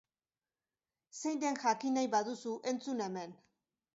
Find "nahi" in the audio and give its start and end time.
1.99-2.11